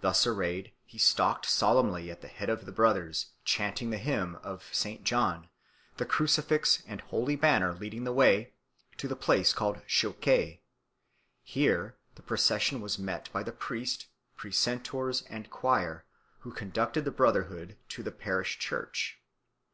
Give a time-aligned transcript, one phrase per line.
[0.00, 4.70] Thus arrayed he stalked solemnly at the head of the brothers, chanting the hymn of
[4.72, 5.04] St.
[5.04, 5.50] John,
[5.98, 8.54] the crucifix and holy banner leading the way,
[8.96, 10.62] to a place called Chouquet.
[11.42, 14.06] Here the procession was met by the priest,
[14.38, 16.06] precentors, and choir,
[16.38, 19.20] who conducted the brotherhood to the parish church.